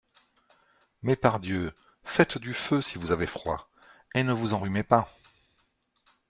Mais, 1.03 1.15
par 1.15 1.39
Dieu! 1.39 1.75
Faites 2.03 2.39
du 2.39 2.55
feu 2.55 2.81
si 2.81 2.97
vous 2.97 3.11
avez 3.11 3.27
froid, 3.27 3.69
et 4.15 4.23
ne 4.23 4.33
vous 4.33 4.55
enrhumez 4.55 4.81
pas. 4.81 5.07